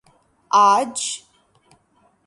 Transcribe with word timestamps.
آج 0.51 1.23